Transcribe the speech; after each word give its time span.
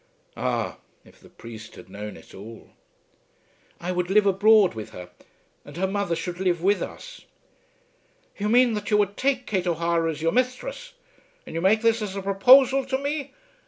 Ah, 0.35 0.79
if 1.05 1.19
the 1.19 1.29
priest 1.29 1.75
had 1.75 1.87
known 1.87 2.17
it 2.17 2.33
all! 2.33 2.71
"I 3.79 3.91
would 3.91 4.09
live 4.09 4.25
abroad 4.25 4.73
with 4.73 4.89
her, 4.89 5.11
and 5.63 5.77
her 5.77 5.85
mother 5.85 6.15
should 6.15 6.39
live 6.39 6.63
with 6.63 6.81
us." 6.81 7.25
"You 8.39 8.49
mean 8.49 8.73
that 8.73 8.89
you 8.89 8.97
would 8.97 9.15
take 9.15 9.45
Kate 9.45 9.67
O'Hara 9.67 10.09
as 10.09 10.19
your 10.19 10.31
misthress! 10.31 10.93
And 11.45 11.53
you 11.53 11.61
make 11.61 11.83
this 11.83 12.01
as 12.01 12.15
a 12.15 12.23
proposal 12.23 12.83
to 12.83 12.97
me! 12.97 13.33